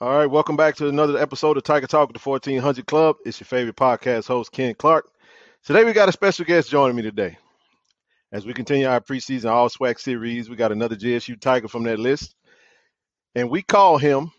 [0.00, 3.16] All right, welcome back to another episode of Tiger Talk with the 1400 Club.
[3.24, 5.10] It's your favorite podcast host, Ken Clark.
[5.64, 7.36] Today we got a special guest joining me today.
[8.30, 11.98] As we continue our preseason All SWAC series, we got another JSU Tiger from that
[11.98, 12.36] list.
[13.34, 14.30] And we call him,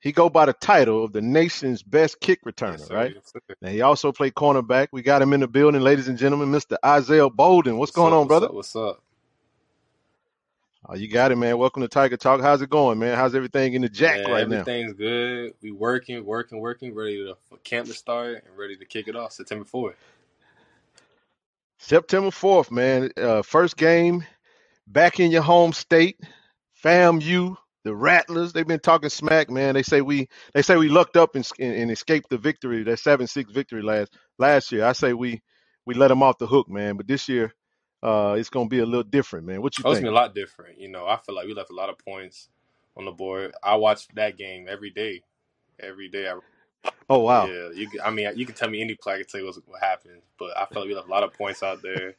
[0.00, 2.94] he go by the title of the nation's best kick returner, Yes, sir.
[2.94, 3.14] right?
[3.14, 3.32] Yes.
[3.60, 4.88] Now he also played cornerback.
[4.92, 6.76] We got him in the building, ladies and gentlemen, Mr.
[6.84, 7.76] Isaiah Bolden.
[7.76, 8.48] What's going up, on, brother?
[8.50, 8.82] What's up?
[8.82, 9.02] What's up?
[10.88, 11.58] Oh, you got it, man.
[11.58, 12.40] Welcome to Tiger Talk.
[12.40, 13.16] How's it going, man?
[13.16, 14.60] How's everything in the jack Man, right now?
[14.60, 15.54] everything's good.
[15.62, 19.30] We working, working, working, ready to camp to start and ready to kick it off
[19.30, 19.94] September 4th.
[21.78, 23.12] September 4th, man.
[23.16, 24.24] Uh, first game
[24.88, 26.18] back in your home state.
[26.82, 29.74] FAMU, the Rattlers, they've been talking smack, man.
[29.74, 32.98] They say we they say we lucked up and, and, and escaped the victory, that
[32.98, 34.84] 7-6 victory last last year.
[34.84, 35.42] I say we
[35.86, 36.96] we let them off the hook, man.
[36.96, 37.54] But this year,
[38.02, 39.62] uh, it's gonna be a little different, man.
[39.62, 40.78] What you Oh, it's gonna be a lot different.
[40.80, 42.48] You know, I feel like we left a lot of points
[42.96, 43.52] on the board.
[43.62, 45.22] I watch that game every day.
[45.80, 46.38] Every day I
[47.08, 47.46] Oh wow.
[47.46, 47.88] Yeah, you.
[48.04, 50.22] I mean, you can tell me any play, I can tell you what happened.
[50.38, 52.16] But I feel like we left a lot of points out there,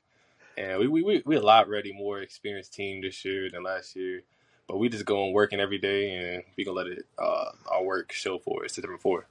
[0.58, 3.95] and we we we we a lot ready, more experienced team this year than last
[3.95, 4.22] year.
[4.67, 8.11] But we just going working every day, and we gonna let it uh, our work
[8.11, 9.26] show for it September fourth.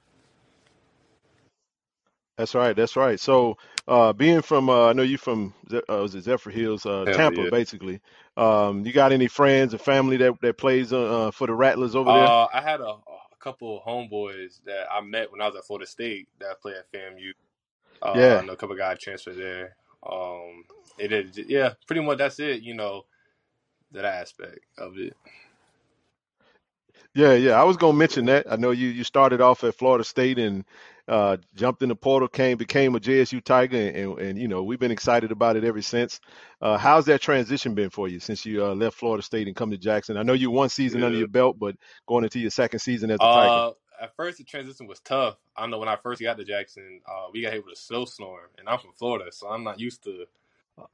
[2.37, 2.75] That's right.
[2.75, 3.19] That's right.
[3.19, 7.05] So, uh, being from, uh, I know you from, Ze- uh, was it Zephyrhills, uh,
[7.05, 7.49] Tampa, Tampa, yeah.
[7.51, 8.01] basically.
[8.35, 11.95] Um, you got any friends or family that that plays uh, uh, for the Rattlers
[11.95, 12.23] over there?
[12.27, 15.65] Uh, I had a, a couple of homeboys that I met when I was at
[15.65, 17.33] Florida State that play at FAMU.
[18.01, 18.37] Uh, Yeah.
[18.37, 19.75] I know a couple of guys transferred there.
[20.09, 20.65] Um,
[20.97, 22.63] it is, yeah, pretty much that's it.
[22.63, 23.05] You know,
[23.91, 25.15] that aspect of it.
[27.13, 27.51] Yeah, yeah.
[27.51, 28.51] I was gonna mention that.
[28.51, 30.65] I know you you started off at Florida State and
[31.07, 34.63] uh, jumped in the portal, came became a JSU Tiger, and, and, and you know
[34.63, 36.19] we've been excited about it ever since.
[36.61, 39.71] Uh, how's that transition been for you since you uh, left Florida State and come
[39.71, 40.17] to Jackson?
[40.17, 41.75] I know you one season under your belt, but
[42.07, 43.49] going into your second season as a Tiger.
[43.49, 43.71] Uh,
[44.01, 45.35] at first the transition was tough.
[45.55, 48.49] I know when I first got to Jackson, uh, we got hit with a snowstorm,
[48.57, 50.25] and I'm from Florida, so I'm not used to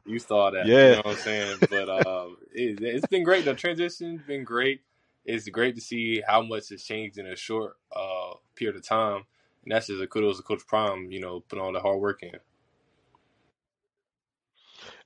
[0.06, 0.66] used to all that.
[0.66, 0.76] Yeah.
[0.76, 1.58] You know what I'm saying?
[1.70, 3.46] But uh, it, it's been great.
[3.46, 4.81] The transition's been great.
[5.26, 9.26] It's great to see how much has changed in a short uh, period of time.
[9.64, 12.24] And that's just a kudos to Coach Prime, you know, putting all the hard work
[12.24, 12.31] in.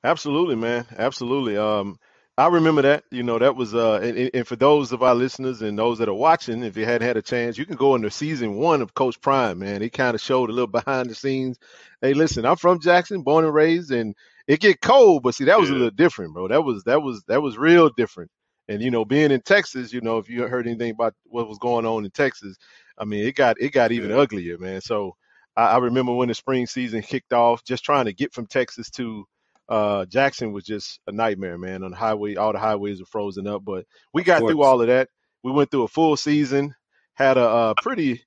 [0.04, 0.86] Absolutely, man.
[0.98, 1.58] Absolutely.
[1.58, 1.98] Um,
[2.38, 3.04] I remember that.
[3.12, 6.10] You know, that was uh, and, and for those of our listeners and those that
[6.10, 8.94] are watching, if you hadn't had a chance, you can go into season one of
[8.94, 9.60] Coach Prime.
[9.60, 11.58] Man, he kind of showed a little behind the scenes.
[12.02, 14.16] Hey, listen, I'm from Jackson, born and raised, and
[14.48, 16.48] it get cold, but see, that was a little different, bro.
[16.48, 18.32] That was that was that was real different.
[18.68, 21.58] And you know, being in Texas, you know, if you heard anything about what was
[21.60, 22.58] going on in Texas,
[22.98, 24.18] I mean, it got it got even Yeah.
[24.18, 24.82] uglier, man.
[24.82, 25.16] So
[25.58, 28.90] I, I remember when the spring season kicked off, just trying to get from Texas
[28.92, 29.26] to
[29.70, 31.84] uh, Jackson was just a nightmare, man.
[31.84, 34.88] On the highway, all the highways were frozen up, but we got through all of
[34.88, 35.10] that.
[35.44, 36.74] We went through a full season,
[37.16, 38.24] had a, uh pretty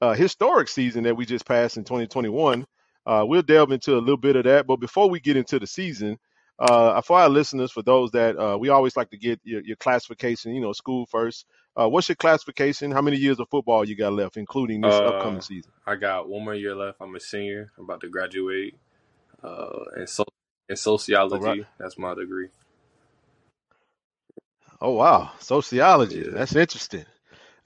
[0.00, 2.66] uh, historic season that we just passed in 2021.
[3.06, 5.66] Uh, we'll delve into a little bit of that, but before we get into the
[5.66, 6.18] season,
[6.60, 9.76] uh, for our listeners, for those that uh, we always like to get your, your
[9.76, 11.46] classification, you know, school first.
[11.76, 12.90] Uh, what's your classification?
[12.92, 15.72] How many years of football you got left, including this Uh, upcoming season?
[15.86, 16.98] I got one more year left.
[17.00, 17.70] I'm a senior.
[17.78, 18.76] I'm about to graduate.
[19.42, 20.24] Uh, in, so-
[20.68, 21.66] in sociology, right.
[21.78, 22.48] that's my degree.
[24.80, 26.20] Oh wow, sociology.
[26.26, 26.30] Yeah.
[26.32, 27.04] That's interesting.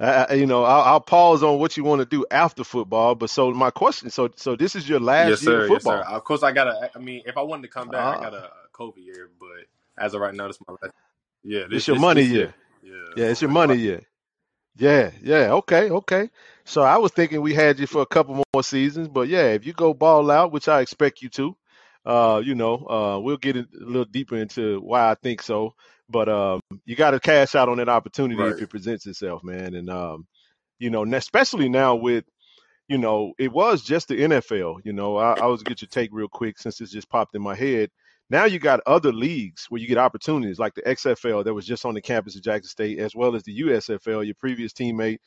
[0.01, 3.15] I, I- you know, I'll, I'll pause on what you want to do after football.
[3.15, 5.63] But so my question, so so this is your last yes, year sir.
[5.65, 6.03] of Yes, football.
[6.05, 6.09] sir.
[6.09, 6.91] Of course, I got to.
[6.95, 8.21] I mean, if I wanted to come back, I Ah.
[8.31, 9.31] got a COVID year.
[9.39, 9.67] But
[10.03, 10.93] as of right now, this is my last.
[11.43, 12.55] Yeah, This your money year.
[12.83, 14.03] Yeah, Yeah, it's your money year.
[14.77, 15.53] Yeah, yeah.
[15.53, 16.31] Okay, okay.
[16.65, 19.65] So I was thinking we had you for a couple more seasons, but yeah, if
[19.67, 21.57] you go ball out, which I expect you to,
[22.05, 25.75] uh, you know, uh, we'll get a little deeper into why I think so.
[26.09, 29.75] But um, you got to cash out on that opportunity if it presents itself, man.
[29.75, 30.27] And um,
[30.79, 32.25] you know, especially now with,
[32.89, 34.81] you know, it was just the NFL.
[34.85, 37.43] You know, I, I was get your take real quick since this just popped in
[37.43, 37.91] my head.
[38.31, 41.85] Now you got other leagues where you get opportunities, like the XFL that was just
[41.85, 45.19] on the campus of Jackson State, as well as the USFL, your previous teammate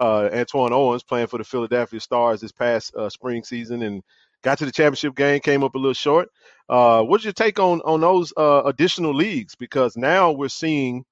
[0.00, 4.02] uh, Antwan Owens playing for the Philadelphia Stars this past uh, spring season and
[4.42, 6.28] got to the championship game, came up a little short.
[6.68, 9.54] Uh, what's your take on on those uh, additional leagues?
[9.56, 11.04] Because now we're seeing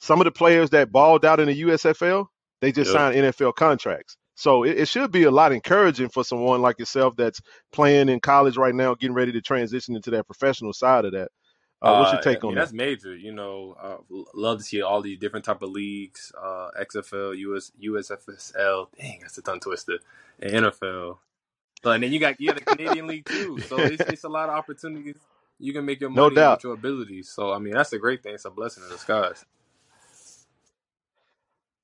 [0.00, 2.26] some of the players that balled out in the USFL,
[2.60, 2.92] they just Yep.
[2.92, 4.16] signed NFL contracts.
[4.36, 7.40] So it, it should be a lot encouraging for someone like yourself that's
[7.72, 11.28] playing in college right now, getting ready to transition into that professional side of that.
[11.82, 12.66] Uh, what's your Uh, take I on mean, that?
[12.66, 13.16] that's major.
[13.16, 13.98] You know, uh,
[14.34, 18.88] love to see all these different type of leagues, uh, XFL, US, USFSL.
[18.98, 19.98] Dang, that's a tongue twister.
[20.40, 21.18] And NFL.
[21.84, 23.60] So, and then you got you got the Canadian League too.
[23.62, 25.16] So it's, it's a lot of opportunities.
[25.58, 26.50] You can make your No money doubt.
[26.50, 27.30] with your abilities.
[27.30, 28.34] So I mean, that's a great thing.
[28.34, 29.44] It's a blessing in disguise.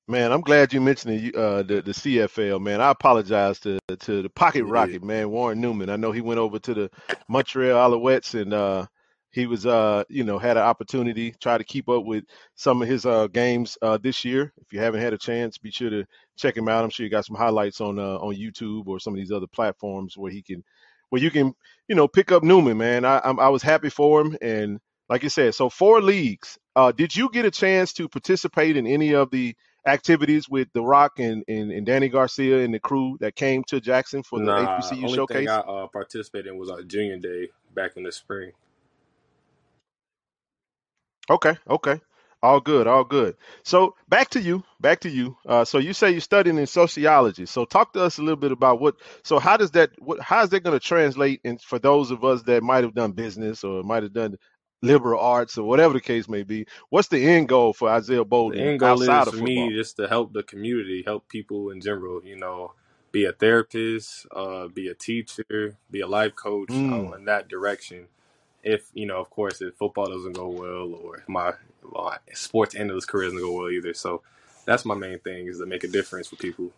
[0.07, 2.61] Man, I'm glad you mentioned the uh, the, the CFL.
[2.61, 4.67] Man, I apologize to to the Pocket Yeah.
[4.67, 5.89] Rocket man, Warren Newman.
[5.89, 6.91] I know he went over to the
[7.27, 8.85] Montreal Alouettes and uh,
[9.31, 12.23] he was uh, you know had an opportunity try to keep up with
[12.55, 14.53] some of his uh, games uh, this year.
[14.57, 16.05] If you haven't had a chance, be sure to
[16.37, 16.83] check him out.
[16.83, 19.47] I'm sure you got some highlights on uh, on YouTube or some of these other
[19.47, 20.63] platforms where he can
[21.09, 21.53] where you can
[21.87, 22.77] you know pick up Newman.
[22.77, 24.79] Man, I I'm, I was happy for him and
[25.09, 26.57] like you said, so four leagues.
[26.75, 29.55] Uh, did you get a chance to participate in any of the
[29.87, 33.79] activities with The Rock and, and, and Dany Garcia and the crew that came to
[33.79, 35.37] Jackson for the Nah, HBCU only showcase?
[35.37, 38.51] thing I uh, participated in was our junior day back in the spring.
[41.29, 42.01] Okay, okay.
[42.43, 43.37] All good, all good.
[43.65, 45.37] So back to you, back to you.
[45.45, 47.47] Uh, so you say you're studying in sociology.
[47.47, 48.95] So talk to us a little bit about what.
[49.25, 49.91] So how does that?
[49.99, 50.21] What?
[50.21, 53.13] How is that going to translate And for those of us that might have done
[53.13, 54.37] business or might have done
[54.83, 56.67] liberal arts or whatever the case may be?
[56.91, 58.63] What's the end goal for Isaiah Bolden?
[58.63, 61.71] The end goal outside is of for me just to help the community, help people
[61.71, 62.21] in general.
[62.25, 62.73] You know,
[63.11, 67.49] be a therapist, uh, be a teacher, be a life coach Mm, uh, in that
[67.49, 68.07] direction.
[68.67, 71.53] If you know, of course, if football doesn't go well or my,
[71.83, 74.23] my sports analyst career doesn't go well either, so
[74.65, 76.71] that's my main thing is to make a difference for people.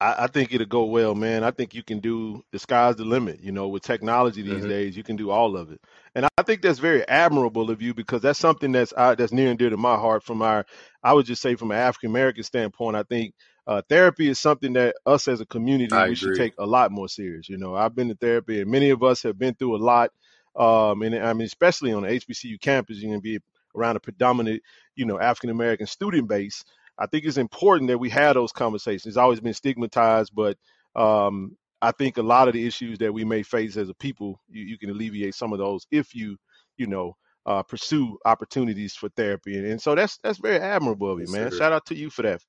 [0.00, 1.44] I, I think it'll go well, man.
[1.44, 3.40] I think you can do the sky's the limit.
[3.40, 5.80] You know, with technology these hmm days, you can do all of it,
[6.14, 9.50] and I think that's very admirable of you because that's something that's uh, that's near
[9.50, 10.24] and dear to my heart.
[10.24, 10.66] From our,
[11.02, 13.34] I would just say, from an African American standpoint, I think
[13.66, 16.90] uh, therapy is something that us as a community I we should take a lot
[16.90, 17.48] more serious.
[17.48, 20.10] You know, I've been to therapy, and many of us have been through a lot.
[20.56, 23.38] Um, and I mean, especially on the HBCU campus, you're gonna be
[23.76, 24.62] around a predominant,
[24.96, 26.64] you know, African American student base.
[26.98, 29.06] I think it's important that we have those conversations.
[29.06, 30.58] It's always been stigmatized, but
[30.94, 34.40] um, I think a lot of the issues that we may face as a people,
[34.48, 36.36] you, you can alleviate some of those if you,
[36.76, 37.16] you know,
[37.46, 39.56] uh, pursue opportunities for therapy.
[39.56, 41.50] And, and so that's that's very admirable of you, Yes, man.
[41.50, 41.58] sir.
[41.58, 42.42] Shout out to you for that.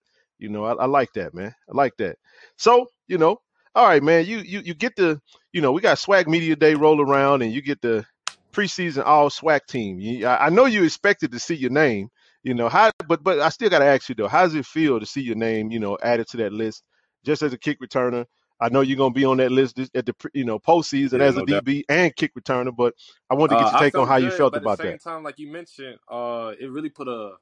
[0.44, 1.56] You know, I, I like that, man.
[1.70, 2.18] I like that.
[2.58, 3.40] So, you know,
[3.76, 4.26] all right, man.
[4.26, 5.22] You you you get the,
[5.54, 8.06] you know, we got SWAC Media Day roll around, and you get the
[8.54, 10.00] preseason All SWAC team.
[10.00, 12.10] You, I I know you expected to see your name,
[12.44, 14.66] you know how, but but I still got to ask you though, how does it
[14.66, 16.84] feel to see your name, you know, added to that list
[17.26, 18.26] just as a kick returner?
[18.60, 21.38] I know you're gonna be on that list at the you know postseason Yeah, as
[21.38, 21.64] a no doubt.
[21.64, 22.94] DB and kick returner, but
[23.30, 24.82] I wanted to get Uh, your take on how you good, felt but at about
[24.82, 25.00] the same that.
[25.00, 27.34] time, like you mentioned, uh, it really put a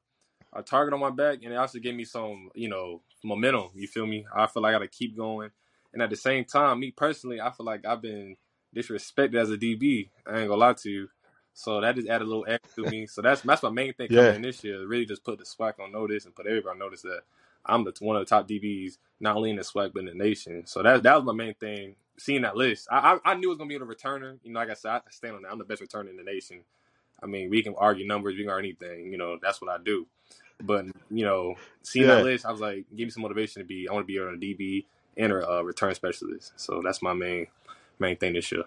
[0.54, 3.70] a target on my back, and it also gave me some, you know, momentum.
[3.76, 4.26] You feel me?
[4.36, 5.52] I feel like I got to keep going,
[5.94, 8.38] and at the same time, me personally, I feel like I've been
[8.76, 10.10] disrespected as a DB.
[10.28, 11.10] I ain't gonna lie to you.
[11.54, 13.08] So that just added a little extra to me.
[13.08, 14.86] So that's that's my main thing coming Yeah, in this year.
[14.88, 17.22] Really, just put the SWAC on notice and put everybody on notice that
[17.66, 20.14] I'm the one of the top DBs, not only in the SWAC but in the
[20.14, 20.64] nation.
[20.68, 21.96] So that that was my main thing.
[22.18, 24.40] Seeing that list, I I, I knew it was gonna be a returner.
[24.44, 25.52] You know, like I said, I stand on that.
[25.52, 26.62] I'm the best returner in the nation.
[27.22, 29.12] I mean, we can argue numbers, we can argue anything.
[29.12, 30.08] You know, that's what I do.
[30.66, 33.88] But you know, seeing that list, I was like, give me some motivation to be.
[33.90, 34.86] I want to be on a DB
[35.18, 36.54] and a uh, return specialist.
[36.58, 37.48] So that's my main
[38.00, 38.64] main thing this year.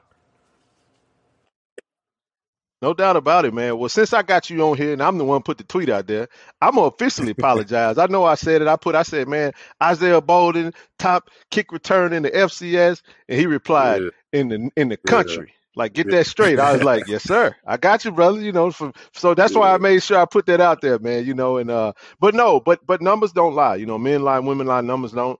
[2.83, 3.79] No doubt about it, man.
[3.79, 6.07] Well, since I got you on here and I'm the one put the tweet out
[6.07, 6.29] there,
[6.61, 7.99] I'm gonna officially apologize.
[7.99, 8.69] I know I said it.
[8.69, 13.47] I put, I said, man, Isaiah Bolden, top kick return in the FCS, and he
[13.47, 15.55] replied Yeah, in the in the yeah, country.
[15.77, 16.59] Like, get that straight.
[16.59, 17.55] I was like, yes, sir.
[17.67, 18.41] I got you, brother.
[18.41, 21.27] You know, for, so that's why I made sure I put that out there, man.
[21.27, 23.77] You know, and uh, but no, but but numbers don't lie.
[23.77, 25.39] You know, men lie, women lie, numbers don't.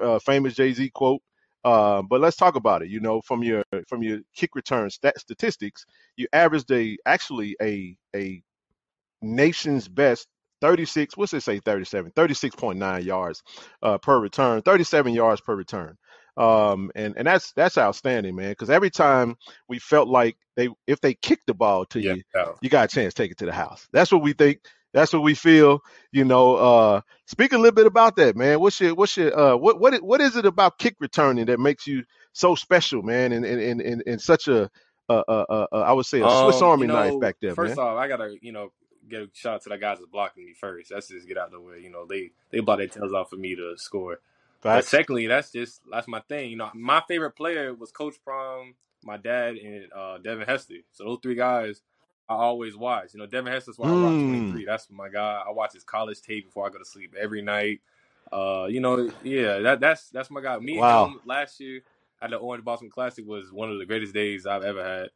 [0.00, 1.22] Uh, famous Jay Z quote.
[1.64, 2.88] Uh, but let's talk about it.
[2.88, 5.84] You know, from your from your kick return stat statistics,
[6.16, 8.42] you averaged a actually a a
[9.22, 10.28] nation's best
[10.60, 13.42] 36 what's it say 37 36.9 yards
[13.82, 15.96] uh, per return 37 yards per return
[16.36, 19.36] um and and that's that's outstanding man because every time
[19.68, 22.22] we felt like they if they kicked the ball to Yeah, you
[22.62, 24.60] you got a chance to take it to the house that's what we think
[24.92, 25.80] that's what we feel
[26.12, 29.56] you know uh speak a little bit about that man what's your what's your uh
[29.56, 33.44] what what what is it about kick returning that makes you so special man and
[33.44, 34.70] and and, and, such a
[35.10, 37.56] uh, uh, uh, I would say a Swiss Um, Army you knife back there, man.
[37.56, 38.72] first off, I gotta, you know,
[39.08, 40.90] get a shout out to the guys that's blocking me first.
[40.90, 41.80] That's just get out the way.
[41.80, 44.20] You know, they they block their tails off for me to score.
[44.62, 46.50] But secondly, that's just that's my thing.
[46.50, 50.74] You know, my favorite player was Coach Prime, my dad, and uh, Devin Hester.
[50.92, 51.82] So those three guys
[52.30, 53.12] I always watch.
[53.12, 54.38] You know, Devin Hester's why I watch mm.
[54.50, 54.64] 23.
[54.64, 55.42] That's my guy.
[55.44, 57.80] I watch his college tape before I go to sleep every night.
[58.30, 60.56] Uh, you know, yeah, that that's that's my guy.
[60.60, 61.06] Me wow.
[61.06, 61.80] and him last year
[62.22, 65.08] at the Orange Blossom Classic was one of the greatest days I've ever had.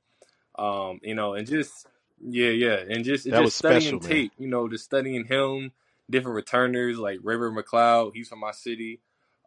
[0.58, 1.86] Um, you know, and just
[2.20, 4.32] yeah, yeah, and just that just studying special, tape.
[4.36, 4.44] Man.
[4.44, 5.70] You know, just studying him,
[6.10, 8.10] different returners like River McLeod.
[8.14, 9.00] He's from my city.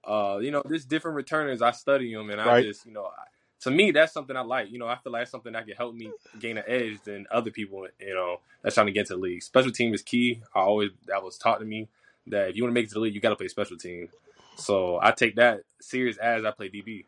[0.08, 1.62] Uh, you know, just different returners.
[1.62, 2.58] I study them, and right.
[2.58, 3.06] I just you know.
[3.06, 3.24] I,
[3.62, 4.72] to me, that's something I like.
[4.72, 7.26] You know, I feel like that's something that can help me gain an edge than
[7.32, 7.88] other people.
[8.00, 9.42] You know, that's trying to get to the league.
[9.42, 10.42] Special team is key.
[10.54, 11.88] I always that was taught to me
[12.28, 13.78] that if you want to make it to the league, you got to play special
[13.78, 14.10] team.
[14.58, 17.06] So I take that serious as I play DB.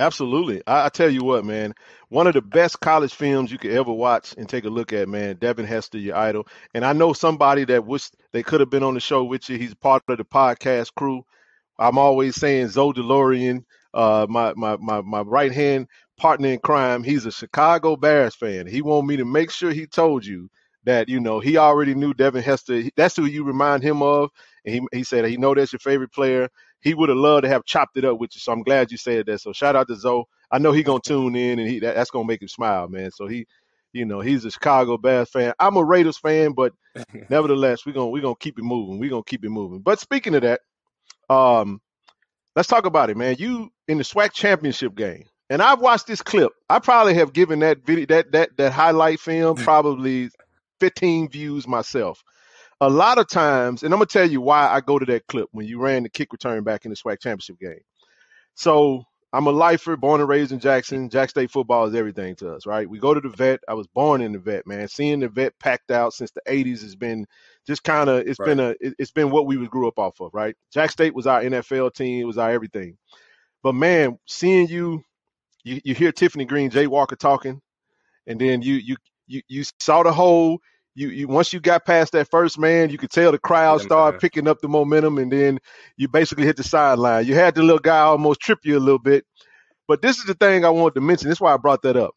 [0.00, 0.62] Absolutely.
[0.66, 1.74] I, I, tell you what, man,
[2.08, 5.10] one of the best college films you could ever watch and take a look at,
[5.10, 5.36] man.
[5.36, 6.48] Devin Hester, your idol.
[6.74, 9.58] And I know somebody that wish they could have been on the show with you.
[9.58, 11.22] He's part of the podcast crew.
[11.78, 13.64] I'm always saying Zoe DeLorean,
[13.94, 17.02] uh, my, my, my, my right hand partner in crime.
[17.04, 18.66] He's a Chicago Bears fan.
[18.66, 20.50] He wanted me to make sure he told you
[20.84, 22.84] that you know he already knew Devin Hester.
[22.96, 24.30] That's who you remind him of,
[24.64, 26.48] and he he said he know that's your favorite player.
[26.80, 28.40] He would have loved to have chopped it up with you.
[28.40, 29.40] So I'm glad you said that.
[29.40, 30.24] So shout out to Zoe.
[30.50, 33.10] I know he gonna tune in, and he that, that's gonna make him smile, man.
[33.10, 33.46] So he,
[33.92, 35.52] you know, he's a Chicago Bears fan.
[35.58, 36.72] I'm a Raiders fan, but
[37.28, 38.98] nevertheless, we're gonna we're gonna keep it moving.
[38.98, 39.80] We're gonna keep it moving.
[39.80, 40.60] But speaking of that,
[41.28, 41.80] um,
[42.56, 43.36] let's talk about it, man.
[43.38, 45.24] You in the SWAC championship game.
[45.50, 46.52] And I've watched this clip.
[46.68, 50.30] I probably have given that video that that that highlight film probably
[50.78, 52.22] 15 views myself.
[52.82, 55.48] A lot of times, and I'm gonna tell you why I go to that clip
[55.52, 57.80] when you ran the kick return back in the SWAC championship game.
[58.54, 61.08] So I'm a lifer, born and raised in Jackson.
[61.08, 62.88] Jack State football is everything to us, right?
[62.88, 63.60] We go to the vet.
[63.68, 64.88] I was born in the vet, man.
[64.88, 67.26] Seeing the vet packed out since the 80s has been
[67.66, 68.46] just kind of it's right.
[68.46, 70.56] been a it's been what we grew up off of, right?
[70.72, 72.96] Jack State was our NFL team, it was our everything.
[73.62, 75.04] But man, seeing you,
[75.62, 77.60] you you hear Tiffany Greene, Jay Walker talking,
[78.26, 78.96] and then you you
[79.28, 80.58] you you saw the whole
[81.00, 84.20] you, you once you got past that first man, you could tell the crowd started
[84.20, 85.58] picking up the momentum, and then
[85.96, 87.26] you basically hit the sideline.
[87.26, 89.24] You had the little guy almost trip you a little bit,
[89.88, 91.28] but this is the thing I wanted to mention.
[91.28, 92.14] That's why I brought that up.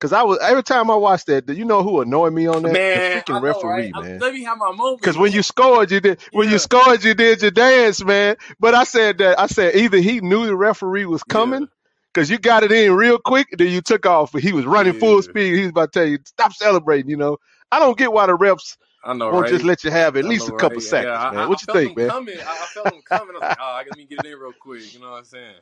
[0.00, 2.62] Cause I was every time I watched that, do you know who annoyed me on
[2.62, 2.72] that?
[2.72, 4.02] Man, the freaking know, referee, right?
[4.02, 4.18] man.
[4.18, 5.02] Let me have my moment.
[5.02, 6.22] Because when you scored, you did.
[6.32, 6.52] When yeah.
[6.52, 8.36] you scored, you did your dance, man.
[8.58, 11.68] But I said that I said either he knew the referee was coming,
[12.14, 14.32] because you got it in real quick, then you took off.
[14.32, 15.00] He was running yeah.
[15.00, 15.54] full speed.
[15.54, 17.10] He was about to tell you stop celebrating.
[17.10, 17.36] You know,
[17.72, 19.50] I don't get why the refs I know, won't right?
[19.50, 20.84] just let you have at least know, a couple right?
[20.84, 21.40] seconds, yeah, man.
[21.40, 22.08] I, what I you think, man?
[22.10, 22.38] Coming.
[22.38, 23.34] I, I felt him coming.
[23.36, 24.92] I was like, oh, I got me get it in real quick.
[24.92, 25.54] You know what I'm saying?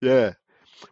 [0.00, 0.32] Yeah,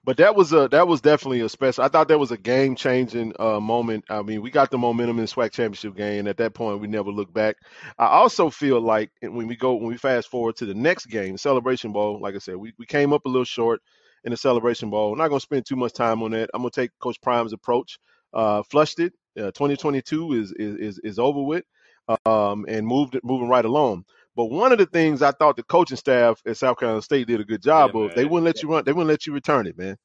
[0.05, 1.85] but that was a that was definitely a special.
[1.85, 4.05] I thought that was a game changing uh, moment.
[4.09, 6.81] I mean, we got the momentum in the SWAC championship game, and at that point,
[6.81, 7.57] we never looked back.
[7.99, 11.37] I also feel like when we go when we fast forward to the next game,
[11.37, 12.21] Celebration Bowl.
[12.21, 13.81] Like I said, we, we came up a little short
[14.27, 15.13] in the Celebration Bowl.
[15.13, 16.51] I'm not going to spend too much time on that.
[16.53, 17.99] I'm going to take Coach Prime's approach.
[18.35, 19.15] Uh, flushed it.
[19.39, 21.65] Uh, 2022 is is is over with,
[22.27, 24.05] um, and moved it moving right along.
[24.35, 27.41] But one of the things I thought the coaching staff at South Carolina State did
[27.41, 29.67] a good job yeah, of, they wouldn't let you run, they wouldn't let you return
[29.67, 29.97] it, man.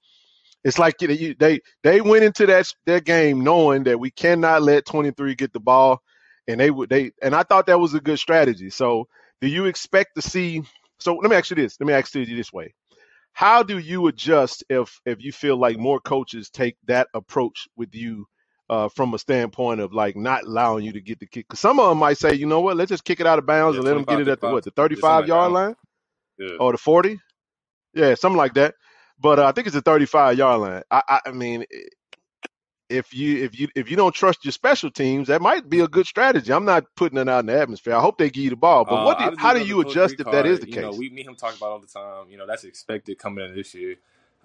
[0.63, 4.85] It's like they they they went into that that game knowing that we cannot let
[4.85, 6.01] 23 get the ball,
[6.47, 8.69] and they would they and I thought that was a good strategy.
[8.69, 9.07] So,
[9.41, 10.61] do you expect to see?
[10.99, 11.77] So let me ask you this.
[11.79, 12.75] Let me ask you this way:
[13.33, 17.95] how do you adjust if if you feel like more coaches take that approach with
[17.95, 18.25] you
[18.69, 21.47] uh, from a standpoint of like not allowing you to get the kick?
[21.47, 23.45] Because some of them might say, you know what, let's just kick it out of
[23.45, 25.75] bounds yeah, and let them get it at the what the 35 yard line
[26.37, 26.57] yeah.
[26.59, 27.19] or the 40,
[27.93, 28.75] yeah, something like that.
[29.19, 30.83] But uh, I think it's a 35 yard line.
[30.89, 31.65] I, I, I mean,
[32.91, 35.89] if you if you if you don't trust your special teams, that might be a
[35.89, 36.53] good strategy.
[36.53, 37.95] I'm not putting it out in the atmosphere.
[37.95, 40.19] I hope they give you the ball, but uh, what do, how do you adjust
[40.19, 40.83] if that is the you case?
[40.83, 42.27] Know, we me him talk about all the time.
[42.29, 43.97] You know that's expected coming in this year.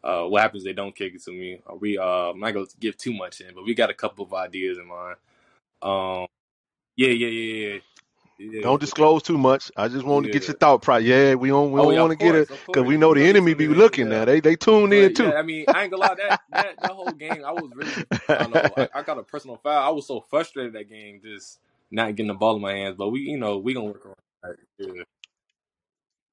[0.04, 0.64] Uh, what happens?
[0.64, 1.60] They don't kick it to me.
[1.70, 4.24] Uh, we uh, I'm not gonna give too much in, but we got a couple
[4.24, 5.16] of ideas in mind.
[5.82, 6.26] Um,
[6.96, 7.80] yeah, yeah, yeah, yeah.
[8.38, 9.72] Yeah, don't disclose too much.
[9.76, 10.32] I just want yeah.
[10.32, 11.06] to get your thought process.
[11.06, 13.24] Yeah, we don't we oh, don't yeah, want to get it because we know the
[13.24, 14.26] enemy be looking now.
[14.26, 15.32] They they tune in too.
[15.32, 16.14] I mean, I ain't gonna lie.
[16.14, 17.92] That that, that whole game, I was really.
[18.28, 18.62] I know.
[18.76, 19.82] I, I, got a personal foul.
[19.82, 22.96] I was so frustrated that game, just not getting the ball in my hands.
[22.98, 25.06] But we, you know, we gonna work on that.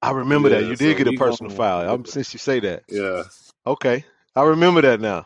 [0.02, 1.90] I remember that you did so get a personal foul.
[1.90, 2.84] I'm, since you say that.
[2.90, 3.24] Yeah.
[3.66, 4.04] Okay,
[4.36, 5.26] I remember that now.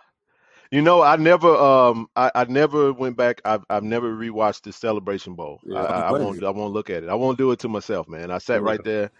[0.71, 3.41] You know, I never, um, I, I never went back.
[3.45, 5.61] I've, I've never rewatched the Celebration Bowl.
[5.63, 7.09] Yeah, I, I, won't, I won't look at it.
[7.09, 8.31] I won't do it to myself, man.
[8.31, 8.63] I sat yeah.
[8.63, 9.11] right there.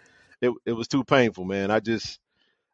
[0.42, 1.70] It, it was too painful, man.
[1.70, 2.20] I just,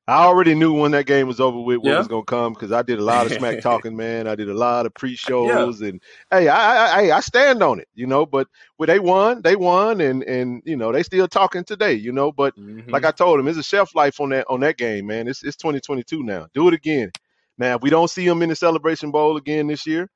[0.07, 1.99] I already knew when that game was over with what Yeah.
[1.99, 4.27] was gonna come because I did a lot of smack talking, man.
[4.27, 7.89] I did a lot of pre-shows, and hey, I, I, I I stand on it,
[7.95, 8.27] you know.
[8.27, 12.13] But when they won, they won, and and you know they still talking today, you
[12.13, 12.33] know.
[12.33, 12.55] But
[12.93, 15.27] like hmm I told him, there's a shelf life on that on that game, man.
[15.29, 16.49] It's it's 2022 now.
[16.55, 17.13] Do it again.
[17.59, 20.09] Now, if we don't see him in the Celebration Bowl again this year,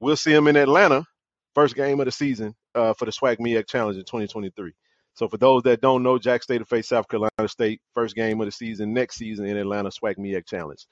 [0.00, 1.04] we'll see him in Atlanta,
[1.54, 4.72] first game of the season uh, for the SWAC MEAC Challenge in 2023.
[5.14, 8.40] So for those that don't know, Jack State will face South Carolina State, first game
[8.40, 10.86] of the season next season in Atlanta, SWAC MEAC Challenge.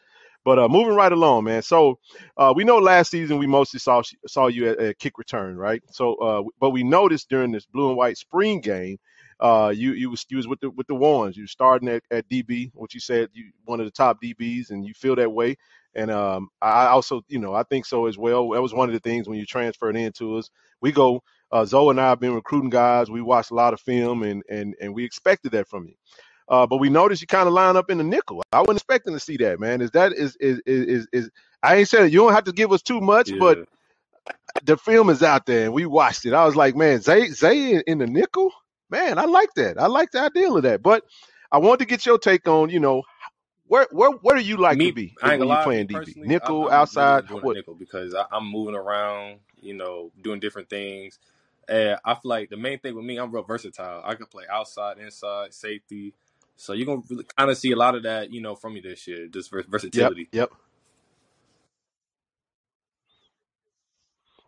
[0.44, 1.62] But uh, moving right along, man.
[1.62, 1.98] So
[2.36, 5.82] uh, we know last season we mostly saw saw you at, at kick return, right?
[5.90, 8.98] So, uh, but we noticed during this blue and white spring game,
[9.40, 11.36] uh, you you was you was with the with the ones.
[11.36, 14.70] You was starting at, at DB, what you said you one of the top DBs,
[14.70, 15.56] and you feel that way.
[15.96, 18.50] And um, I also, you know, I think so as well.
[18.50, 20.50] That was one of the things when you transferred into us.
[20.80, 21.22] We go,
[21.52, 23.10] uh, Zoe and I have been recruiting guys.
[23.10, 25.94] We watched a lot of film, and and and we expected that from you.
[26.48, 28.42] Uh, but we noticed you kind of line up in the nickel.
[28.52, 29.80] I wasn't expecting to see that, man.
[29.80, 31.30] Is that is is is is, is
[31.62, 33.58] I ain't saying you don't have to give us too much, but
[34.64, 36.34] the film is out there and we watched it.
[36.34, 38.52] I was like, man, Zay Zay in, in the nickel,
[38.90, 39.80] man, I like that.
[39.80, 40.82] I like the idea of that.
[40.82, 41.04] But
[41.52, 43.02] I want to get your take on, you know,
[43.68, 45.58] where where where do you like to be I ain't when you're lie.
[45.58, 46.16] Playing DB?
[46.42, 47.52] I, Nickel, really outside, what?
[47.52, 51.18] nickel because I, I'm moving around, you know, doing different things.
[51.68, 54.02] And I feel like the main thing with me, I'm real versatile.
[54.04, 56.14] I can play outside, inside, safety.
[56.56, 58.80] So you're gonna really kind of see a lot of that, you know, from me
[58.80, 60.30] this year, just vers- Yep, versatility.
[60.32, 60.50] yep.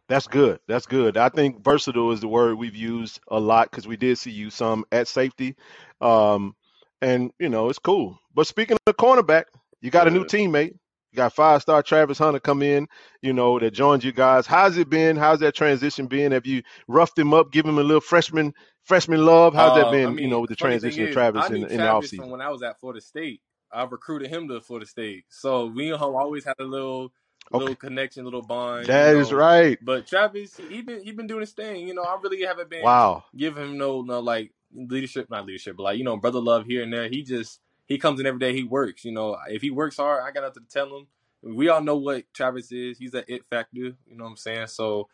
[0.08, 0.60] That's good.
[0.68, 1.16] That's good.
[1.16, 4.50] I think versatile is the word we've used a lot because we did see you
[4.50, 5.56] some at safety.
[6.00, 6.54] Um,
[7.02, 8.18] and you know, it's cool.
[8.34, 9.44] But speaking of the cornerback,
[9.80, 10.72] you got a new teammate.
[11.12, 12.88] You got five star Travis Hunter come in,
[13.22, 14.46] you know, that joined you guys.
[14.46, 15.16] How's it been?
[15.16, 16.32] How's that transition been?
[16.32, 18.52] Have you roughed him up, give him a little freshman
[18.84, 19.54] freshman love?
[19.54, 21.60] How's that Uh, I been, you know, with the the transition of is, Travis in
[21.62, 22.30] the in the Travis from offseason?
[22.30, 23.40] when I was at Florida State.
[23.72, 27.12] I recruited him to Florida State, so we and him always had a little,
[27.52, 27.58] Okay.
[27.60, 29.38] little connection, little bond, you That is know.
[29.38, 29.78] right.
[29.82, 31.86] But Travis, he been he been doing his thing.
[31.88, 33.24] You know, I really haven't been Wow.
[33.36, 36.82] giving him no no like leadership, not leadership, but like you know, brother love here
[36.82, 37.08] and there.
[37.08, 38.52] He just he comes in every day.
[38.52, 39.04] He works.
[39.04, 41.06] You know, if he works hard, I got nothing to tell him.
[41.42, 42.98] We all know what Travis is.
[42.98, 43.78] He's that it factor.
[43.78, 44.66] You know what I'm saying?
[44.68, 45.08] So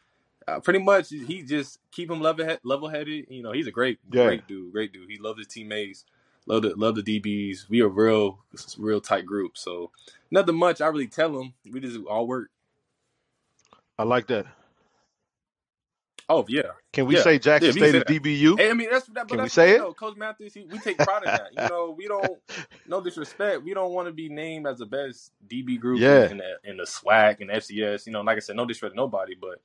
[0.49, 3.27] uh, pretty much he just keep him level level headed.
[3.29, 4.25] You know, he's a great Yeah.
[4.25, 5.11] great dude, great dude.
[5.11, 6.05] He loves his teammates,
[6.47, 7.69] love the love the DBs.
[7.69, 8.39] We are real
[8.79, 9.57] real tight group.
[9.59, 9.91] So
[10.31, 10.81] nothing much.
[10.81, 11.55] I really tell him.
[11.71, 12.51] We just all work.
[13.99, 14.47] I like that.
[16.33, 17.39] Oh yeah, Can we yeah, say.
[17.39, 18.03] Jackson can State is.
[18.05, 18.59] DBU?
[18.59, 19.79] Hey, I mean that's that, but Can we say it?
[19.79, 20.55] know, Coach Mathis.
[20.55, 21.51] He, we take pride in that.
[21.57, 22.39] You know, we don't.
[22.87, 23.63] No disrespect.
[23.63, 26.29] We don't want to be named as the best DB group in, Yeah.
[26.31, 28.07] in the in the SWAC and FCS.
[28.07, 29.61] You know, like I said, no disrespect to nobody, but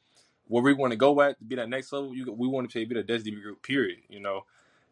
[0.48, 2.86] where we want to go at to be that next level, you, we want to
[2.86, 3.64] be the best DB group.
[3.64, 4.00] Period.
[4.10, 4.46] You know,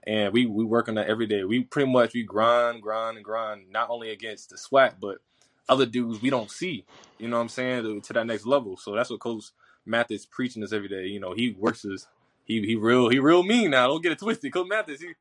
[0.06, 1.44] and we we work on that every day.
[1.44, 3.72] We pretty much we grind, grind, and grind.
[3.72, 5.20] Not only against the SWAC, but
[5.70, 6.86] other dudes we don't see.
[7.18, 8.78] You know what I'm saying to, to that next level.
[8.78, 9.46] So that's what Coach
[9.86, 11.08] Mathis preaching us every day.
[11.08, 12.08] You know, he works his
[12.46, 13.88] he he real he real mean now.
[13.88, 14.54] Don't get it twisted.
[14.54, 15.14] Coach Mathis, he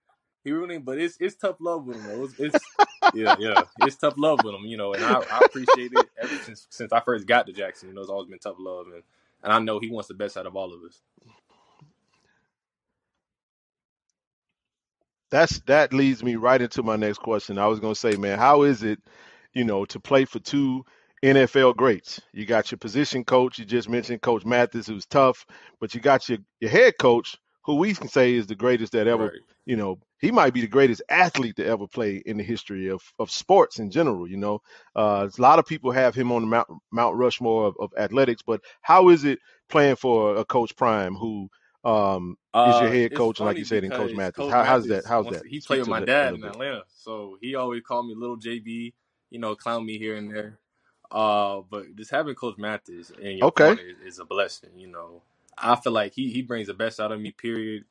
[0.44, 2.07] he real mean, but it's it's tough love with him.
[2.07, 2.24] Though.
[2.24, 2.64] It's, it's
[3.14, 4.62] yeah yeah it's tough love with him.
[4.66, 7.88] You know, and I, I appreciate it ever since since I first got to Jackson.
[7.90, 9.03] You know, it's always been tough love, and
[9.42, 11.00] and I know he wants the best out of all of us.
[15.31, 17.59] That's that leads me right into my next question.
[17.59, 19.00] I was gonna say, man, how is it,
[19.55, 20.85] you know, to play for two
[21.25, 22.21] NFL greats?
[22.33, 25.47] You got your position coach, you just mentioned Coach Mathis, who's tough,
[25.81, 29.07] but you got your your head coach, who we can say is the greatest that
[29.09, 29.41] ever, Right.
[29.67, 33.03] you know, he might be the greatest athlete to ever play in the history of,
[33.19, 34.29] of sports in general.
[34.29, 34.61] You know,
[34.97, 38.43] uh, a lot of people have him on the Mount Mount Rushmore of, of athletics,
[38.47, 39.39] but how is it
[39.71, 41.49] playing for a Coach Prime who
[41.85, 44.37] um, is your Uh, head coach, like you said, in Coach Mathis?
[44.37, 45.07] Coach How, how's that?
[45.07, 45.47] How's that?
[45.47, 46.45] he played with my dad in.
[46.45, 48.93] Atlanta, so he always called me Little JB.
[49.31, 50.59] You know, clown me here and there.
[51.14, 53.77] Uh, but just having Coach Mathis in your Okay.
[53.79, 54.70] is, is a blessing.
[54.79, 55.22] You know,
[55.59, 57.33] I feel like he he brings the best out of me.
[57.33, 57.87] Period.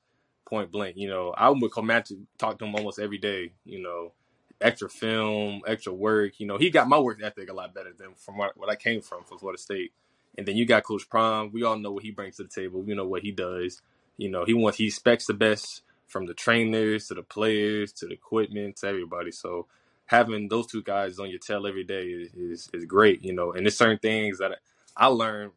[0.47, 0.97] Point blank.
[0.97, 2.17] You know, I'm with Coach Mathis.
[2.39, 3.53] Talk to him almost every day.
[3.65, 4.13] You know,
[4.61, 6.39] extra film, extra work.
[6.39, 8.77] You know, he got my work ethic a lot better than from what, what I
[8.77, 9.93] came from from Florida State.
[10.37, 11.51] And then you got Coach Prime.
[11.53, 12.81] We all know what he brings to the table.
[12.83, 13.81] We know what he does.
[14.17, 18.07] You know, he wants he expects the best from the trainers to the players to
[18.07, 19.31] the equipment to everybody.
[19.33, 19.67] So
[20.05, 23.23] having those two guys on your tail every day is is, great.
[23.23, 24.59] You know, and there's certain things that
[24.95, 25.51] I learn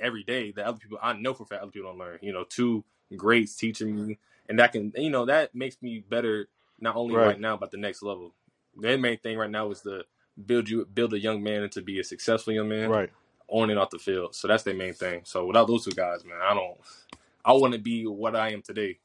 [0.00, 2.18] every day that other people I know for a fact other people don't learn.
[2.22, 2.84] You know, two
[3.16, 6.48] greats teaching me, and that can you know that makes me better
[6.80, 7.26] not only Right.
[7.28, 8.34] right now but the next level.
[8.80, 10.04] The main thing right now is to
[10.46, 13.10] build you build a young man into be a successful young man Right.
[13.48, 14.34] on and off the field.
[14.34, 15.22] So that's their main thing.
[15.24, 16.78] So without those two guys, man, I don't.
[17.44, 18.98] I want to be what I am today.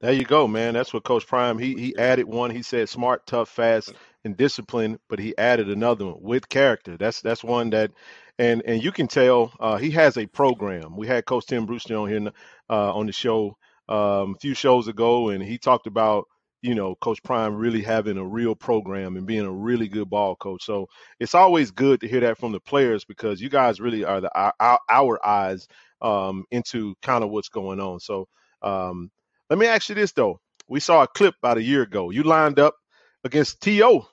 [0.00, 0.74] There you go, man.
[0.74, 2.50] That's what Coach Prime he he added one.
[2.50, 6.96] He said smart, tough, fast, and disciplined, but he added another one with character.
[6.98, 7.92] That's that's one that,
[8.38, 10.96] and and you can tell uh, he has a program.
[10.96, 12.30] We had Coach Tim Brewster on here
[12.70, 13.56] uh, on the show
[13.88, 16.26] um, a few shows ago, and he talked about
[16.62, 20.36] you know Coach Prime really having a real program and being a really good ball
[20.36, 20.62] coach.
[20.64, 20.88] So
[21.20, 24.30] it's always good to hear that from the players because you guys really are the
[24.60, 25.66] our, our eyes
[26.02, 27.98] um, into kind of what's going on.
[28.00, 28.28] So.
[28.62, 29.10] Um,
[29.50, 30.40] let me ask you this though.
[30.68, 32.10] We saw a clip about a year ago.
[32.10, 32.76] You lined up
[33.24, 34.06] against T.O.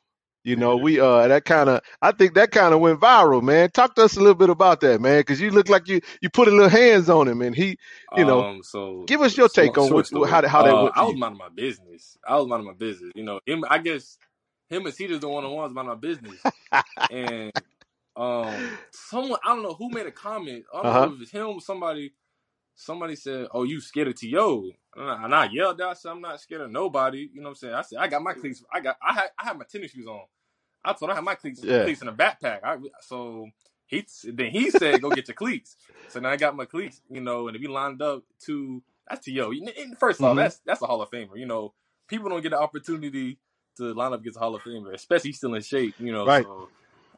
[0.45, 3.71] You know, we uh that kind of I think that kind of went viral, man.
[3.71, 6.29] Talk to us a little bit about that, man, because you look like you you
[6.29, 7.77] put a little hands on him, and he,
[8.15, 10.29] you know, Um, so give us your take on what, story.
[10.29, 12.17] how that- how that Uh, went I was minding my business.
[12.27, 13.11] I was minding my business.
[13.15, 13.65] You know, him.
[13.69, 14.17] I guess
[14.69, 16.47] him and Shedeur's the one on ones minding my business.
[17.09, 17.51] and
[18.15, 20.65] um, someone I don't know who made a comment.
[20.73, 20.99] I don't Uh-huh.
[20.99, 21.47] know if it was him.
[21.47, 22.13] Or somebody.
[22.75, 26.39] Somebody said, "Oh, you scared of T.O.?" And I, yelled out, I said, "I'm not
[26.41, 27.73] scared of nobody." You know what I'm saying?
[27.73, 28.63] I said, "I got my cleats.
[28.71, 28.97] I got.
[29.01, 29.29] I had.
[29.37, 30.21] I had my tennis shoes on.
[30.85, 31.83] I told him I had my cleats, Yeah.
[31.83, 32.59] cleats in a backpack.
[32.63, 33.47] I, so
[33.85, 35.77] he then he said, "Go get your cleats."
[36.09, 37.01] So now I got my cleats.
[37.09, 39.51] You know, and if we lined up to that's To.
[39.77, 40.37] And- First off, Mhm.
[40.37, 41.37] that's that's a Hall of Famer.
[41.37, 41.73] You know,
[42.07, 43.37] people don't get the opportunity
[43.77, 45.95] to line up against a Hall of Famer, especially still in shape.
[45.99, 46.43] You know, Right.
[46.43, 46.69] so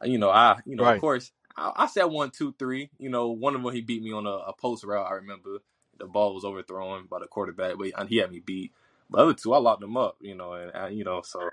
[0.04, 0.94] you know, I you know, Right.
[0.96, 2.90] of course, I, I said one, two, three.
[2.98, 5.06] You know, one of them he beat me on a, a post route.
[5.10, 5.58] I remember
[5.98, 8.72] the ball was overthrown by the quarterback, but he had me beat.
[9.10, 10.16] The other two, I locked them up.
[10.20, 11.48] You know, and you know, so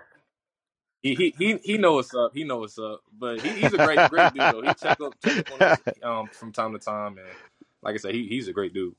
[1.01, 2.31] he he he, he know what's up.
[2.33, 3.01] He know what's up.
[3.17, 4.61] But he, he's a great great dude though.
[4.61, 7.27] He check up check up um, from time to time, and
[7.81, 8.95] like I said, he he's a great dude.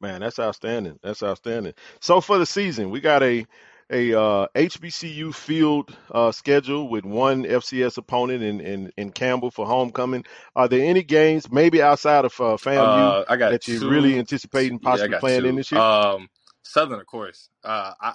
[0.00, 0.98] Man, that's outstanding.
[1.02, 1.74] That's outstanding.
[2.00, 3.46] So for the season, we got a
[3.90, 9.66] a uh, HBCU field uh, schedule with one FCS opponent in, in in Campbell for
[9.66, 10.24] homecoming.
[10.56, 14.18] Are there any games, maybe outside of uh, FAMU, Uh, I got that you're really
[14.18, 15.46] anticipating possibly got playing two.
[15.46, 15.84] in this year?
[15.84, 16.28] Um,
[16.62, 17.50] Southern, of course.
[17.64, 18.14] Uh, I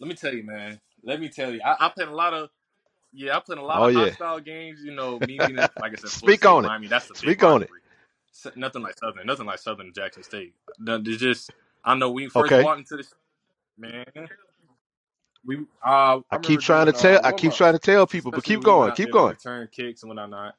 [0.00, 0.80] let me tell you, man.
[1.04, 2.50] Let me tell you, I, I played a lot of.
[3.12, 4.14] Yeah, I played a lot Oh, of yeah.
[4.14, 4.80] hostile games.
[4.84, 6.72] You know, me being like I said, Speak on it.
[6.72, 6.88] Miami.
[6.88, 7.70] That's the Speak on it.
[7.70, 7.80] rivalry.
[8.56, 9.26] Nothing like Southern.
[9.26, 10.54] Nothing like Southern Jackson State.
[10.78, 11.52] There's just
[11.84, 12.58] I know we first Okay.
[12.58, 13.12] walked into this
[13.78, 14.06] man.
[15.44, 18.30] We uh, I, I keep trying to tell uh, I keep trying to tell people,
[18.30, 19.36] but keep when we went going, keep going.
[19.36, 20.54] Turn kicks and whatnot.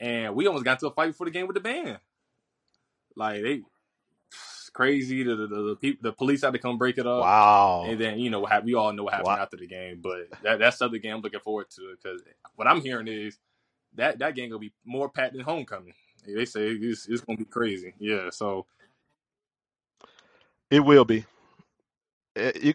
[0.00, 1.98] And we almost got into a fight before the game with the band.
[3.14, 3.62] Like they
[4.30, 5.22] it's crazy.
[5.22, 7.20] The the, the, the, the police had to come break it up.
[7.20, 7.84] Wow.
[7.86, 8.66] And then you know what happened.
[8.66, 9.42] We all know what happened Wow.
[9.42, 12.22] after the game, but that that's the other game I'm looking forward to because
[12.56, 13.38] what I'm hearing is
[13.94, 15.94] that that game gonna be more packed than homecoming.
[16.26, 17.94] They say it's, it's gonna be crazy.
[17.98, 18.66] Yeah, so
[20.70, 21.26] It will be.
[22.36, 22.74] Eh, You,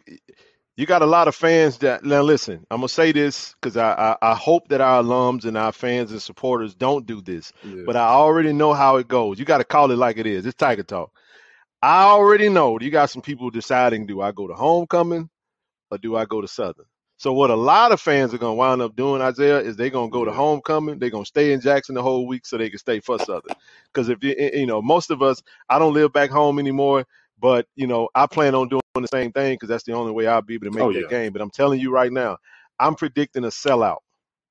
[0.78, 2.66] you got a lot of fans that now listen.
[2.72, 6.12] I'm gonna say this because I, I I hope that our alums and our fans
[6.12, 7.52] and supporters don't do this.
[7.64, 7.84] yeah.
[7.86, 9.40] but I already know how it goes.
[9.40, 10.46] You got to call it like it is.
[10.46, 11.12] It's Tiger Talk.
[11.82, 15.30] I already know you got some people deciding do I go to homecoming
[15.92, 16.86] or do I go to Southern?
[17.20, 19.90] So what a lot of fans are going to wind up doing, Isaiah, is they're
[19.90, 21.00] going to go to homecoming.
[21.00, 23.56] They're going to stay in Jackson the whole week so they can stay for Southern.
[23.92, 27.06] Because if you you know most of us, I don't live back home anymore,
[27.40, 30.28] but you know I plan on doing the same thing because that's the only way
[30.28, 31.08] I'll be able to make Oh, that yeah.
[31.10, 31.34] game.
[31.34, 32.38] But I'm telling you right now,
[32.80, 33.98] I'm predicting a sellout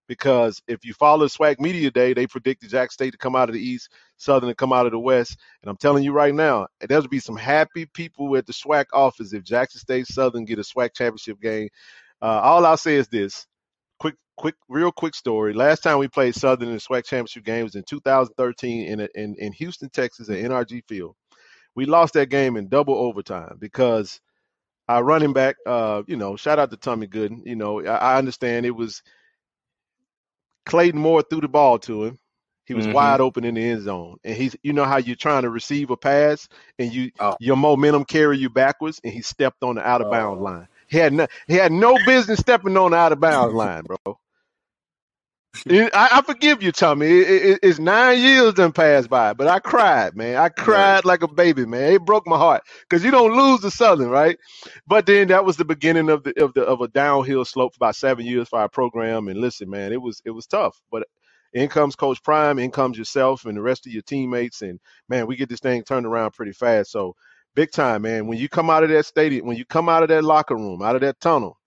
[0.09, 3.55] because if you follow SWAC Media Day, they predicted Jack State to come out of
[3.55, 5.37] the East, Southern to come out of the West.
[5.63, 9.33] And I'm telling you right now, there'll be some happy people at the SWAC office
[9.33, 11.69] if Jackson State Southern get a SWAC championship game.
[12.23, 13.47] Uh, all I'll say is this:
[14.01, 15.55] quick, quick, real quick story.
[15.55, 19.37] Last time we played Southern in the SWAC championship game was in 2013 in in
[19.39, 21.17] in Houston, Texas, at NRG Field.
[21.77, 24.21] We lost that game in double overtime because
[24.89, 27.47] our running back, uh, you know, shout out to Tommy Gooden.
[27.47, 29.03] You know, I, I understand it was
[30.67, 32.19] Clayton Moore threw the ball to him.
[32.67, 32.93] He was Mhm.
[32.93, 35.91] wide open in the end zone, and he's you know how you're trying to receive
[35.91, 36.49] a pass
[36.81, 37.37] and you Oh.
[37.39, 40.43] your momentum carry you backwards, and he stepped on the out of bounds Oh.
[40.43, 40.67] line.
[40.89, 44.19] He had no, he had no business stepping on the out of bounds line, bro.
[45.71, 47.07] I, I forgive you, Tommy.
[47.07, 50.37] It, it, it's nine years done passed by, but I cried, man.
[50.37, 51.95] I cried like a baby, man.
[51.95, 54.39] It broke my heart because you don't lose the Southern, right?
[54.87, 57.79] But then that was the beginning of the of the of a downhill slope for
[57.79, 59.29] about seven years for our program.
[59.29, 60.81] And listen, man, it was it was tough.
[60.91, 61.05] But
[61.53, 65.27] in comes Coach Prime, in comes yourself and the rest of your teammates, and man,
[65.27, 66.93] we get this thing turned around pretty fast.
[66.93, 67.15] So
[67.55, 68.27] big time, man.
[68.27, 70.83] When you come out of that stadium, when you come out of that locker room,
[70.83, 71.59] out of that tunnel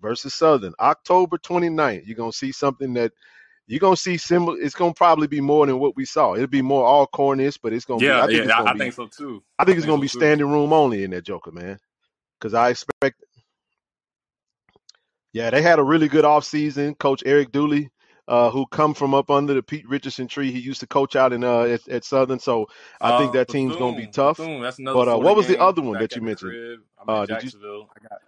[0.00, 3.12] versus Southern, October 29th, you're gonna see something that
[3.66, 4.58] you're gonna see similar.
[4.60, 6.34] It's gonna probably be more than what we saw.
[6.34, 8.20] It'll be more all corners, but it's gonna be.
[8.20, 8.78] I Yeah, think yeah, it's I, I be.
[8.78, 9.42] think so too.
[9.58, 10.26] I think it's think gonna be so, too.
[10.26, 11.78] standing room only in that Joker, man.
[12.40, 13.22] Because I expect.
[15.32, 16.98] Yeah, they had a really good offseason.
[16.98, 17.90] Coach Eric Dooley
[18.28, 20.50] uh, who come from up under the Pete Richardson tree.
[20.52, 22.66] He used to coach out in uh, at, at Southern, so
[23.02, 24.38] I think Uh, that team's going to be tough.
[24.38, 24.62] Bethune.
[24.62, 26.50] That's another But uh, what was the other one that you mentioned?
[26.50, 26.80] crib.
[27.00, 27.90] I'm Uh, in did you Jacksonville.
[27.96, 28.20] I got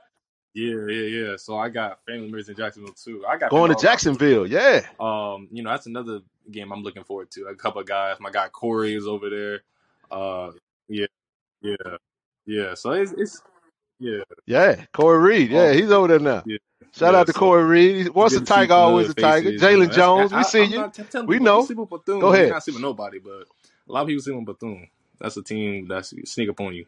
[0.57, 1.37] yeah, yeah, yeah.
[1.37, 3.25] So I got family members in Jacksonville too.
[3.29, 4.47] I got going to Jacksonville?
[4.47, 7.47] Yeah, Um, you know, that's another game I'm looking forward to.
[7.47, 8.17] A couple of guys.
[8.21, 9.63] My guy Corey is over there.
[10.11, 10.53] Uh,
[10.89, 11.07] yeah,
[11.63, 11.77] yeah,
[12.47, 12.75] yeah.
[12.75, 13.43] So it's it's
[13.99, 14.85] yeah, yeah.
[14.93, 16.45] Corey Reed, yeah, oh he's over there now.
[16.45, 16.59] yeah,
[16.95, 17.21] Shout yeah.
[17.21, 18.09] out to So Corey Reed.
[18.11, 19.51] Once a see Tiger, always a Tiger.
[19.51, 19.53] faces.
[19.53, 20.79] You know, Jalen Jones, we I, see I'm you.
[20.79, 21.63] not t- We know.
[21.63, 21.79] sleep
[22.21, 22.51] Go ahead.
[22.51, 23.47] not sleeping with nobody, but
[23.89, 24.89] a lot of people sleep with Bethune.
[25.21, 26.87] That's a team that's sneak up on you.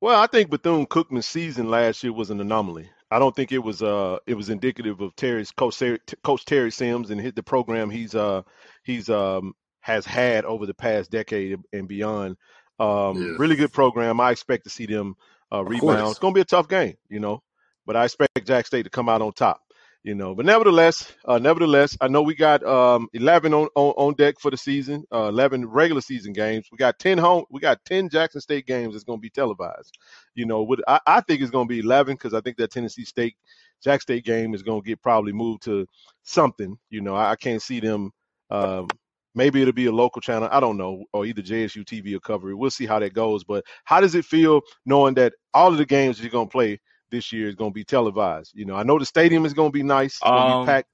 [0.00, 2.88] Well, I think Bethune Cookman's season last year was an anomaly.
[3.10, 6.70] I don't think it was uh it was indicative of Terry's coach Terry, coach Terry
[6.70, 8.42] Sims and hit the program he's uh
[8.84, 12.36] he's um has had over the past decade and beyond.
[12.78, 14.20] Um, Yeah, really good program.
[14.20, 15.16] I expect to see them
[15.52, 16.10] uh, rebound.
[16.10, 17.42] It's going to be a tough game, you know,
[17.86, 19.60] but I expect Jack State to come out on top,
[20.02, 20.34] you know.
[20.34, 24.50] But nevertheless, uh, nevertheless, I know we got um 11 on, on on deck for
[24.50, 26.66] the season, uh, 11 regular season games.
[26.72, 29.98] We got 10 home, we got 10 Jackson State games that's going to be televised.
[30.34, 32.70] You know, what I, I think it's going to be 11 because I think that
[32.70, 33.36] Tennessee State
[33.82, 35.86] Jack State game is going to get probably moved to
[36.22, 36.76] something.
[36.90, 38.10] You know, I, I can't see them.
[38.50, 38.88] Um,
[39.34, 40.48] maybe it'll be a local channel.
[40.50, 42.56] I don't know, or either JSU TV or cover it.
[42.56, 43.44] We'll see how that goes.
[43.44, 46.80] But how does it feel knowing that all of the games you're going to play
[47.10, 48.52] this year is going to be televised?
[48.54, 50.52] You know, I know the stadium is going to be nice, it's going to be
[50.52, 50.88] Um, packed.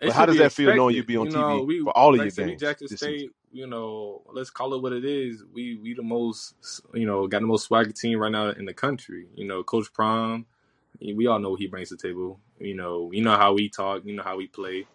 [0.00, 2.12] But how does that feel knowing you'll be on You know, TV we for all
[2.12, 3.30] of like your games Jackson this season?
[3.52, 5.42] You know, let's call it what it is.
[5.54, 6.54] We we the most
[6.92, 9.26] you know got the most swagger team right now in the country.
[9.34, 10.44] You know, Coach Prime.
[11.00, 12.40] We all know what he brings to the table.
[12.58, 14.02] You know, you know how we talk.
[14.04, 14.86] You know how we play.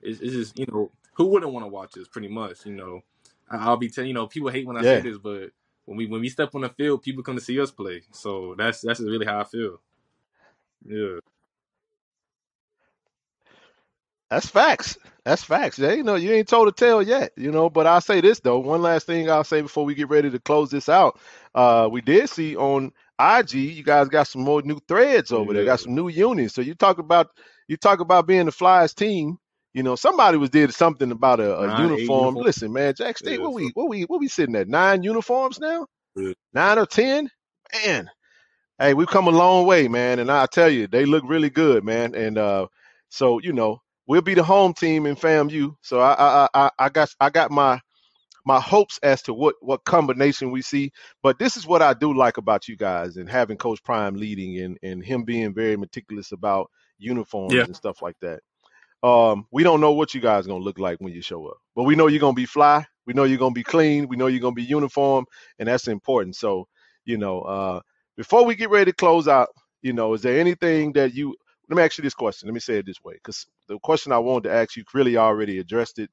[0.00, 2.08] It's, it's just you know who wouldn't want to watch us?
[2.08, 2.64] Pretty much.
[2.64, 3.02] You know,
[3.50, 5.50] I'll be telling you know people hate when I say this, but
[5.84, 8.02] when we when we step on the field, people come to see us play.
[8.12, 9.80] So that's that's really how I feel.
[10.84, 11.18] Yeah.
[14.30, 14.98] that's facts.
[15.24, 15.78] That's facts.
[15.78, 17.70] Yeah, you know, you ain't told a tale yet, you know.
[17.70, 18.58] But I'll say this though.
[18.58, 21.18] One last thing I'll say before we get ready to close this out.
[21.54, 25.64] Uh, we did see on IG, you guys got some more new threads over there.
[25.64, 26.54] Got some new units.
[26.54, 27.28] So you talk about
[27.68, 29.38] you talk about being the Flyers team.
[29.74, 32.34] You know, somebody was did something about a, a uniform.
[32.36, 33.44] Listen, man, Jack State, Yeah.
[33.44, 34.68] what we what we what we sitting at?
[34.68, 35.86] Nine uniforms now?
[36.16, 36.32] yeah.
[36.52, 37.30] Nine or ten?
[37.84, 38.10] Man,
[38.78, 40.18] hey, we've come a long way, man.
[40.18, 42.14] And I tell you, they look really good, man.
[42.14, 42.66] And uh,
[43.08, 45.76] so you know, we'll be the home team in FAMU.
[45.82, 47.80] So I I I, I got I got my
[48.46, 50.90] my hopes as to what what combination we see.
[51.22, 54.58] But this is what I do like about you guys and having Coach Prime leading
[54.60, 57.66] and and him being very meticulous about uniforms Yeah.
[57.66, 58.40] and stuff like that.
[59.02, 61.84] Um, we don't know what you guys gonna look like when you show up, but
[61.84, 62.84] we know you're gonna be fly.
[63.06, 64.08] We know you're gonna be clean.
[64.08, 65.26] We know you're gonna be uniform,
[65.58, 66.36] and that's important.
[66.36, 66.66] So,
[67.04, 67.80] you know, uh,
[68.16, 69.48] before we get ready to close out,
[69.82, 71.34] you know, is there anything that you?
[71.68, 72.48] Let me ask you this question.
[72.48, 75.16] Let me say it this way, because the question I wanted to ask you really
[75.16, 76.10] already addressed it.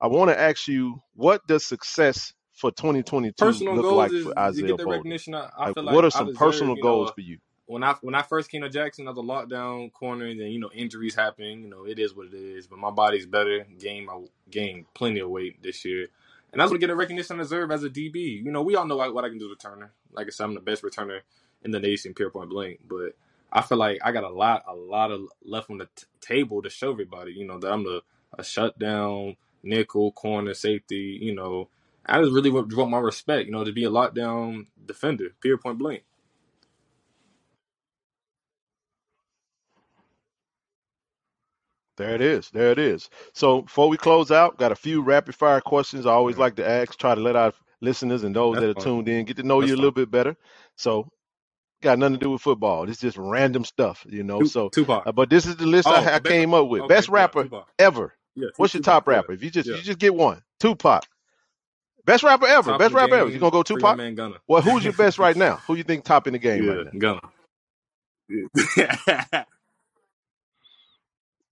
[0.00, 4.24] I want to ask you, what does success for 2022 personal look goals like is
[4.24, 4.86] for to Isaiah get the Bolden?
[4.86, 6.34] recognition I, I Like, feel what are some deserve.
[6.34, 7.38] personal You goals for you?
[7.66, 10.48] when I when I first came to Jackson, I was a lockdown corner, and then
[10.48, 11.62] you know injuries happen.
[11.62, 12.66] You know it is what it is.
[12.66, 13.66] But my body's better.
[13.78, 16.08] Gained my gained plenty of weight this year,
[16.52, 18.42] and gonna get the recognition I deserve as a DB.
[18.44, 19.90] You know we all know what I can do as a returner.
[20.12, 21.20] Like I said, I'm the best returner
[21.62, 22.80] in the nation, pure point blank.
[22.88, 23.16] But
[23.52, 26.62] I feel like I got a lot a lot of left on the t- table
[26.62, 27.32] to show everybody.
[27.32, 28.02] You know that I'm the
[28.38, 31.18] a shutdown nickel corner safety.
[31.20, 31.68] You know
[32.06, 33.46] I just really want my respect.
[33.46, 36.04] You know to be a lockdown defender, pure point blank.
[41.98, 42.50] There it is.
[42.50, 43.10] There it is.
[43.34, 46.56] So before we close out, got a few rapid fire questions I always Yeah, like
[46.56, 48.84] to ask, try to let our listeners and those that's that are fine.
[48.84, 50.36] tuned in get to know That's you a little bit better.
[50.76, 51.08] So
[51.82, 52.88] got nothing to do with football.
[52.88, 54.44] It's just random stuff, you know.
[54.44, 55.04] So, Tupac.
[55.06, 56.24] uh, but this is the list I, Oh, I best.
[56.26, 56.82] came up with.
[56.82, 57.68] Okay, Best rapper Tupac.
[57.78, 58.14] ever.
[58.36, 58.84] Yeah, What's your Tupac.
[58.94, 59.32] top Yeah, rapper?
[59.32, 59.76] If you just yeah.
[59.76, 61.04] you just get one, Tupac.
[62.04, 62.70] Best rapper ever.
[62.72, 63.26] Top Best rapper ever.
[63.26, 63.96] You game, gonna go Tupac?
[63.98, 64.36] Man Gunna.
[64.48, 65.56] Well, who's your best right now?
[65.66, 66.92] Who you think top in the game yeah, right now?
[66.98, 67.20] Gunna.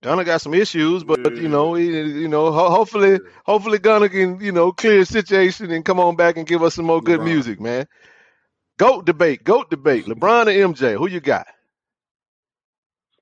[0.07, 0.13] Yeah.
[0.13, 3.19] Gunna got some issues, but you know, he, you know, ho- hopefully, yeah.
[3.45, 6.75] hopefully Gunna can, you know, clear the situation and come on back and give us
[6.75, 7.87] some more good music, man.
[8.79, 10.07] Goat debate, goat debate.
[10.07, 10.97] LeBron or MJ?
[10.97, 11.47] Who you got?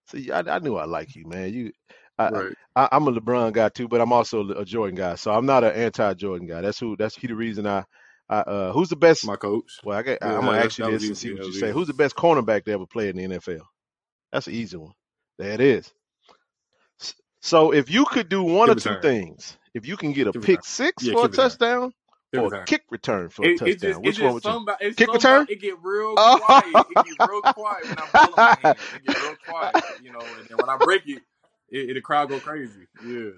[0.09, 1.55] See, I, I knew I like you, man.
[1.55, 1.73] You,
[2.19, 2.55] I, Right.
[2.77, 5.15] I, I'm a LeBron guy too, but I'm also a Jordan guy.
[5.15, 6.61] So I'm not an anti-Jordan guy.
[6.61, 6.97] That's who.
[6.97, 7.85] That's he the reason I.
[8.29, 9.27] I uh, who's the best?
[9.27, 9.81] My coach.
[9.85, 11.73] Well, I got, Yeah, I'm gonna ask you this and see what you say.
[11.73, 13.61] Who's the best cornerback to ever play in the NFL?
[14.33, 14.93] That's an easy one.
[15.39, 15.93] There it is.
[17.45, 19.03] So if you could do one or two return.
[19.03, 21.93] things, if you can get a Kick pick six Yeah, for a touchdown
[22.35, 22.65] or return.
[22.65, 23.91] kick return for a It, it's touchdown?
[23.91, 24.51] just, Which one would you?
[24.51, 25.47] about, it's Kick return?
[25.51, 26.39] it get real Oh.
[26.41, 26.87] quiet.
[26.91, 28.77] It get real quiet when I ball in my hand.
[28.95, 31.23] It get real quiet, you know, and then when I break it,
[31.71, 32.87] it, it the crowd go crazy.
[33.05, 33.31] Yeah.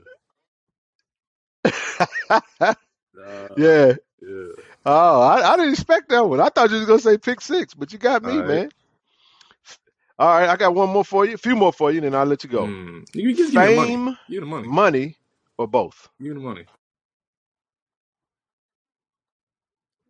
[3.19, 3.95] Uh, yeah.
[4.21, 4.53] yeah.
[4.85, 6.39] Oh, I, I didn't expect that one.
[6.39, 8.47] I thought you was gonna say pick six, but you got me, right.
[8.47, 8.71] man.
[10.19, 12.15] All right, I got one more for you, a few more for you, and then
[12.15, 12.67] I'll let you go.
[12.67, 13.05] Mm.
[13.15, 13.89] You just give the money.
[13.89, 14.69] Fame, the money.
[14.69, 15.17] money,
[15.59, 16.09] or both?
[16.19, 16.65] Me the money.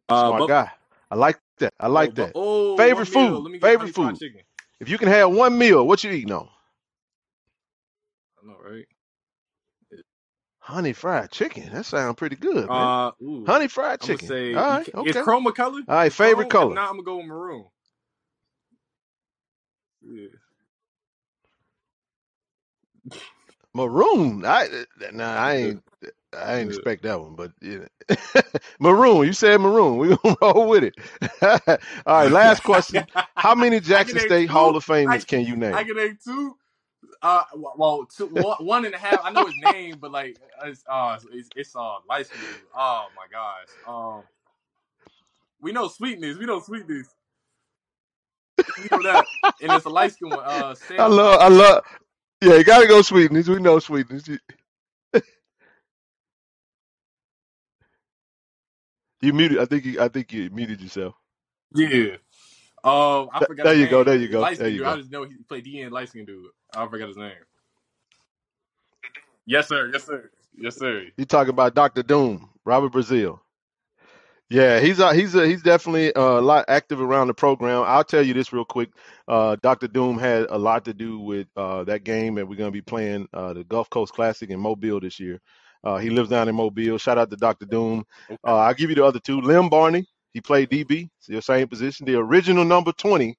[0.09, 0.71] Uh, Smart but, guy.
[1.11, 1.75] I like that.
[1.81, 2.33] I like oh, that.
[2.35, 3.61] But, oh, Favorite food.
[3.61, 4.19] Favorite food.
[4.19, 4.41] chicken.
[4.79, 6.49] If you can have one meal, what you eating on?
[8.43, 8.87] I know, right?
[10.59, 11.73] Honey fried chicken.
[11.73, 12.71] That sounds pretty good, man.
[12.71, 13.47] Uh, ooh.
[13.47, 14.27] Honey fried chicken.
[14.27, 15.13] say All right, is okay.
[15.13, 15.81] chroma color.
[15.89, 16.63] All right, Is favorite chrome?
[16.63, 16.75] color.
[16.75, 17.65] Not, I'm gonna go with maroon.
[20.07, 20.29] Yeah.
[23.75, 24.45] Maroon.
[24.47, 24.69] I
[25.13, 25.85] nah, I ain't
[26.37, 26.71] I ain't Yeah.
[26.71, 27.87] expect that one, but yeah.
[28.81, 29.27] maroon.
[29.27, 29.99] You said maroon.
[29.99, 30.97] We gonna roll with it.
[32.07, 33.07] All right, last question.
[33.37, 35.75] How many Jackson State Hall of Famers I can you name?
[35.75, 36.57] I can name two.
[37.23, 39.23] Uh, well, two, one, one and a half.
[39.25, 41.99] I know his name, but like, it's uh, it's, it's uh,
[42.77, 43.69] Oh my gosh.
[43.87, 44.25] Um,
[45.61, 46.39] we know sweetness.
[46.39, 47.16] We know sweetness.
[48.77, 49.29] We know that,
[49.61, 50.45] and it's a light skin one.
[50.47, 51.85] Uh, I love I love
[52.43, 53.49] yeah, you gotta go sweetness.
[53.49, 54.29] We know sweetness.
[54.29, 54.39] You,
[59.23, 61.15] you muted I think you I think you muted yourself.
[61.75, 62.17] Yeah.
[62.85, 64.05] Um, I Th- forgot There his you go, name.
[64.05, 64.87] there you go, Light there skin you dude.
[64.87, 64.99] I go.
[64.99, 66.47] just know he played DN light skin dude.
[66.75, 67.33] I forgot his name.
[69.47, 69.91] Yes, sir.
[69.93, 70.31] Yes, sir.
[70.59, 71.05] Yes, sir.
[71.19, 72.03] You talking about Dr.
[72.03, 73.41] Doom, Robert Brazile.
[74.49, 77.83] Yeah, he's uh, he's uh, he's definitely uh, a lot active around the program.
[77.85, 78.91] I'll tell you this real quick.
[79.27, 79.89] Uh, Dr.
[79.89, 82.83] Doom had a lot to do with uh, that game that we're going to be
[82.83, 85.41] playing uh, the Gulf Coast Classic in Mobile this year.
[85.83, 86.97] Uh, he lives down in Mobile.
[86.99, 87.67] Shout out to Dr.
[87.67, 88.05] Doom.
[88.31, 89.41] Uh, I'll give you the other two.
[89.41, 92.07] Lem Barney, he played DB, it's your same position.
[92.07, 93.35] The original number 20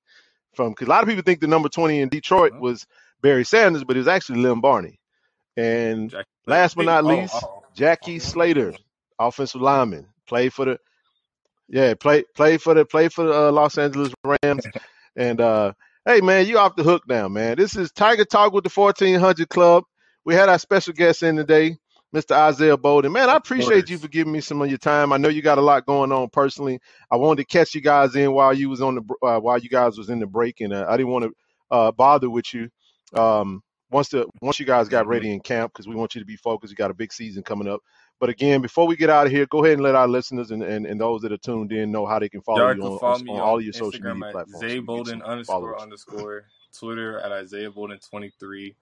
[0.55, 2.61] from because a lot of people think the number 20 in Detroit Uh-huh.
[2.61, 2.85] was
[3.21, 4.99] Barry Sanders, but it was actually Lem Barney.
[5.57, 7.63] And Jack- last but not Oh, least, oh.
[7.75, 8.73] Jackie Slater,
[9.19, 10.79] offensive lineman, played for the
[11.69, 14.65] yeah, play play for the play for the uh, Los Angeles Rams.
[15.15, 15.73] And uh,
[16.06, 17.58] hey man, you off the hook now, man.
[17.58, 19.84] This is Tiger Talk with the 1400 Club.
[20.25, 21.77] We had our special guest in today,
[22.15, 22.34] Mr.
[22.34, 23.12] Isaiah Bolden.
[23.13, 25.12] Man, I appreciate you for giving me some of your time.
[25.12, 26.80] I know you got a lot going on personally.
[27.12, 29.69] I wanted to catch you guys in while you was on the uh, while you
[29.69, 31.32] guys was in the break, and uh, I didn't want to
[31.71, 32.69] uh, bother with you.
[33.13, 36.25] Um, once the once you guys got ready in camp, because we want you to
[36.27, 36.71] be focused.
[36.71, 37.82] You got a big season coming up.
[38.19, 40.63] But again, before we get out of here, go ahead and let our listeners and,
[40.63, 42.99] and, and those that are tuned in know how they can follow Y'all you on,
[42.99, 44.60] follow on, me on all of your social media at platforms.
[44.60, 45.82] Zay Bolden underscore followers.
[45.82, 46.45] underscore.
[46.77, 48.75] Twitter at Isaiah Bolden twenty three.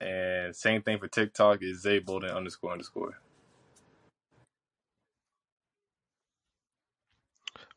[0.00, 3.18] And same thing for TikTok is Zay Bolden underscore underscore.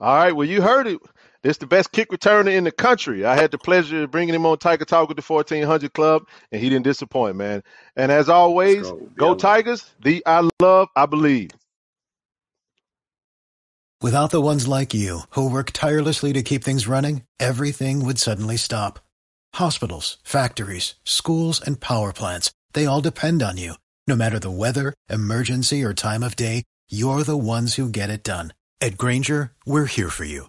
[0.01, 0.99] All right, well, you heard it.
[1.41, 3.25] This the best kick returner in the country.
[3.25, 6.61] I had the pleasure of bringing him on Tiger Talk with the 1400 Club, and
[6.61, 7.63] he didn't disappoint, man.
[7.95, 9.09] And as Let's always, go.
[9.15, 9.89] go Tigers.
[10.03, 11.51] The I love, I believe.
[14.01, 18.57] Without the ones like you, who work tirelessly to keep things running, everything would suddenly
[18.57, 18.99] stop.
[19.55, 23.73] Hospitals, factories, schools, and power plants, they all depend on you.
[24.07, 28.23] No matter the weather, emergency, or time of day, you're the ones who get it
[28.23, 28.53] done.
[28.81, 30.48] At Grainger, we're here for you